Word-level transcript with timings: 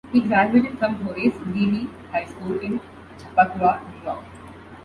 He 0.11 0.19
graduated 0.19 0.79
from 0.79 0.95
Horace 0.95 1.35
Greeley 1.43 1.87
High 2.11 2.25
School 2.25 2.57
in 2.59 2.81
Chappaqua, 3.19 3.81
New 3.87 4.01
York. 4.03 4.25